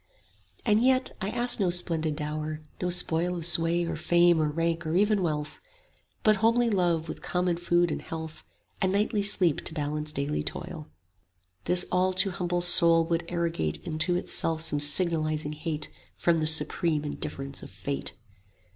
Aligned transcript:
"And 0.65 0.83
yet 0.83 1.11
I 1.21 1.29
asked 1.29 1.59
no 1.59 1.69
splendid 1.69 2.15
dower, 2.15 2.63
no 2.81 2.89
spoil 2.89 3.37
Of 3.37 3.45
sway 3.45 3.85
or 3.85 3.95
fame 3.95 4.41
or 4.41 4.49
rank 4.49 4.83
or 4.83 4.95
even 4.95 5.21
wealth; 5.21 5.59
15 6.23 6.23
But 6.23 6.35
homely 6.37 6.71
love 6.71 7.07
with 7.07 7.21
common 7.21 7.55
food 7.57 7.91
and 7.91 8.01
health, 8.01 8.43
And 8.81 8.91
nightly 8.91 9.21
sleep 9.21 9.63
to 9.65 9.75
balance 9.75 10.11
daily 10.11 10.41
toil." 10.41 10.89
"This 11.65 11.85
all 11.91 12.13
too 12.13 12.31
humble 12.31 12.61
soul 12.63 13.05
would 13.05 13.25
arrogate 13.29 13.85
Unto 13.87 14.15
itself 14.15 14.61
some 14.61 14.79
signalising 14.79 15.53
hate 15.53 15.91
From 16.15 16.39
the 16.39 16.47
supreme 16.47 17.05
indifference 17.05 17.61
of 17.61 17.69
Fate!" 17.69 18.13